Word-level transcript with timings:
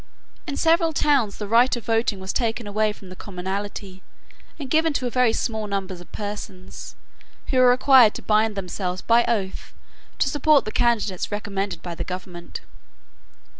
In 0.47 0.57
several 0.57 0.93
towns 0.93 1.37
the 1.37 1.47
right 1.47 1.75
of 1.75 1.85
voting 1.85 2.19
was 2.19 2.33
taken 2.33 2.65
away 2.65 2.91
from 2.91 3.09
the 3.09 3.15
commonalty, 3.15 4.01
and 4.57 4.67
given 4.67 4.93
to 4.93 5.05
a 5.05 5.11
very 5.11 5.31
small 5.31 5.67
number 5.67 5.93
of 5.93 6.11
persons, 6.11 6.95
who 7.49 7.59
were 7.59 7.69
required 7.69 8.15
to 8.15 8.23
bind 8.23 8.55
themselves 8.55 9.03
by 9.03 9.23
oath 9.25 9.75
to 10.17 10.27
support 10.27 10.65
the 10.65 10.71
candidates 10.71 11.31
recommended 11.31 11.83
by 11.83 11.93
the 11.93 12.03
government. 12.03 12.61